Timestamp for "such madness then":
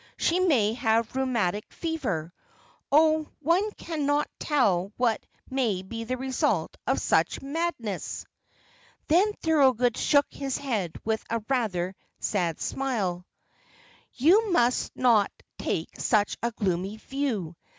6.99-9.31